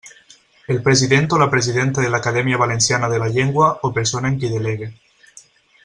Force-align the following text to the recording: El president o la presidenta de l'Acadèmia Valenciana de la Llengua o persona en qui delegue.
El 0.75 0.79
president 0.87 1.27
o 1.37 1.41
la 1.41 1.47
presidenta 1.51 2.05
de 2.05 2.09
l'Acadèmia 2.15 2.61
Valenciana 2.63 3.13
de 3.13 3.21
la 3.25 3.29
Llengua 3.37 3.69
o 3.87 3.93
persona 3.99 4.33
en 4.35 4.41
qui 4.41 4.53
delegue. 4.57 4.91